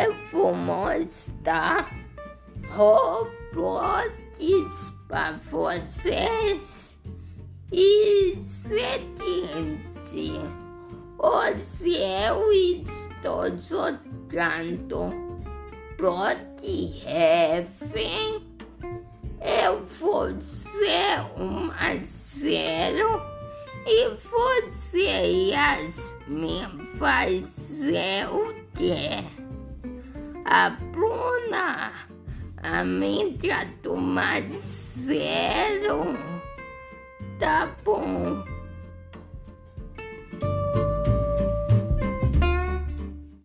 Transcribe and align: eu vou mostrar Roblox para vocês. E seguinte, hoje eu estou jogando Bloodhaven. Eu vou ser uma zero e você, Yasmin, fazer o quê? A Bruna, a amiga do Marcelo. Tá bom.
eu 0.00 0.14
vou 0.32 0.54
mostrar 0.54 1.90
Roblox 2.68 4.08
para 5.08 5.38
vocês. 5.50 6.98
E 7.72 8.38
seguinte, 8.42 10.40
hoje 11.18 11.96
eu 11.96 12.52
estou 12.52 13.56
jogando 13.58 15.12
Bloodhaven. 15.96 16.80
Eu 19.40 19.86
vou 19.86 20.40
ser 20.40 21.20
uma 21.36 21.96
zero 22.04 23.39
e 23.86 24.08
você, 24.18 25.50
Yasmin, 25.50 26.88
fazer 26.98 28.28
o 28.30 28.54
quê? 28.76 29.24
A 30.44 30.70
Bruna, 30.70 31.92
a 32.62 32.80
amiga 32.80 33.66
do 33.82 33.96
Marcelo. 33.96 35.20
Tá 37.38 37.74
bom. 37.84 38.44